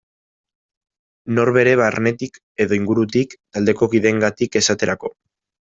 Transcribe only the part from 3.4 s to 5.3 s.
taldeko kideengatik esaterako.